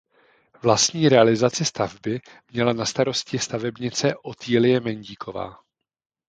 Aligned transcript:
Vlastní 0.63 1.09
realizaci 1.09 1.65
stavby 1.65 2.19
měla 2.51 2.73
na 2.73 2.85
starosti 2.85 3.39
stavebnice 3.39 4.15
Otýlie 4.23 4.79
Mendíková. 4.79 5.55